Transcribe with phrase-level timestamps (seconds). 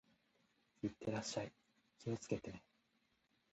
[0.81, 1.51] 行ってらっしゃい。
[1.99, 2.63] 気をつけてね。